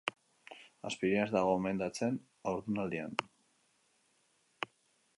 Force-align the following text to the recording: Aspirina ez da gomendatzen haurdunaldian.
Aspirina 0.89 1.25
ez 1.25 1.33
da 1.35 1.43
gomendatzen 1.49 2.19
haurdunaldian. 2.53 3.15